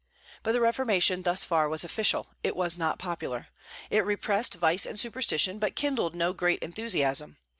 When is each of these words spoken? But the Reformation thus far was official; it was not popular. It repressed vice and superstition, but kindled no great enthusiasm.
But 0.41 0.53
the 0.53 0.61
Reformation 0.61 1.21
thus 1.21 1.43
far 1.43 1.69
was 1.69 1.83
official; 1.83 2.25
it 2.43 2.55
was 2.55 2.75
not 2.75 2.97
popular. 2.97 3.49
It 3.91 4.03
repressed 4.03 4.55
vice 4.55 4.87
and 4.87 4.99
superstition, 4.99 5.59
but 5.59 5.75
kindled 5.75 6.15
no 6.15 6.33
great 6.33 6.63
enthusiasm. 6.63 7.37